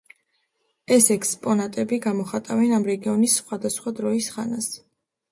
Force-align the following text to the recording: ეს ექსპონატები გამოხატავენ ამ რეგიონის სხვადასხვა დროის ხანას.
ეს 0.93 1.09
ექსპონატები 1.15 1.99
გამოხატავენ 2.05 2.73
ამ 2.77 2.87
რეგიონის 2.91 3.35
სხვადასხვა 3.41 3.93
დროის 4.01 4.31
ხანას. 4.37 4.71